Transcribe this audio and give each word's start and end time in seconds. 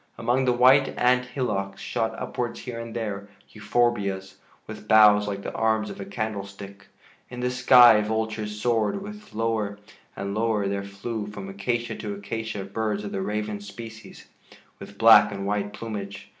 Among 0.17 0.45
the 0.45 0.51
white 0.51 0.95
ant 0.97 1.25
hillocks 1.25 1.79
shot 1.79 2.17
upwards 2.17 2.61
here 2.61 2.79
and 2.79 2.95
there 2.95 3.29
euphorbias, 3.53 4.37
with 4.65 4.87
boughs 4.87 5.27
like 5.27 5.43
the 5.43 5.53
arms 5.53 5.91
of 5.91 6.01
a 6.01 6.05
candle 6.05 6.43
stick. 6.43 6.87
In 7.29 7.39
the 7.41 7.51
sky 7.51 8.01
vultures 8.01 8.59
soared, 8.59 8.95
and 8.95 9.31
lower 10.33 10.67
there 10.67 10.83
flew 10.83 11.27
from 11.27 11.49
acacia 11.49 11.93
to 11.97 12.15
acacia 12.15 12.63
birds 12.63 13.03
of 13.03 13.11
the 13.11 13.21
raven 13.21 13.61
species 13.61 14.25
with 14.79 14.97
black 14.97 15.31
and 15.31 15.45
white 15.45 15.71
plumage. 15.71 16.29